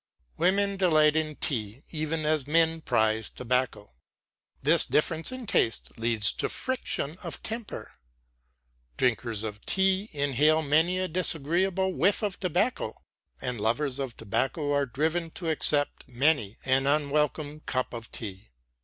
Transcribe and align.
Women 0.35 0.77
delight 0.77 1.15
in 1.15 1.35
tea 1.35 1.83
even 1.91 2.25
as 2.25 2.47
men 2.47 2.81
prize 2.81 3.29
tobacco. 3.29 3.93
This 4.63 4.83
difference 4.83 5.31
in 5.31 5.45
taste 5.45 5.95
leads 5.95 6.33
to 6.37 6.49
friction 6.49 7.19
of 7.23 7.43
temper. 7.43 7.99
Drinkers 8.97 9.43
of 9.43 9.63
tea 9.67 10.09
inhale 10.11 10.63
many 10.63 10.97
a 10.97 11.07
disagreeable 11.07 11.93
whiff 11.93 12.23
of 12.23 12.39
tobacco, 12.39 12.99
and 13.41 13.61
lovers 13.61 13.99
of 13.99 14.17
tobacco 14.17 14.71
are 14.73 14.87
driven 14.87 15.29
to 15.37 15.49
accept 15.49 16.07
many 16.07 16.57
an 16.65 16.87
unwelcome 16.87 17.59
cup 17.59 17.93
of 17.93 18.11
tea. 18.11 18.49